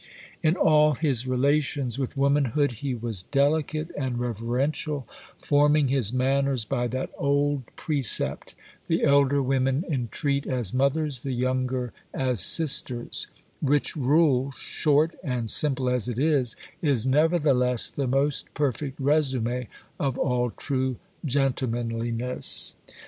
[0.41, 5.07] In all his relations with womanhood he was delicate and reverential,
[5.43, 8.55] forming his manners by that old precept,
[8.87, 16.09] 'The elder women entreat as mothers, the younger as sisters,'—which rule, short and simple as
[16.09, 19.67] it is, is nevertheless the most perfect résumé
[19.99, 20.97] of all true
[21.27, 22.73] gentlemanliness.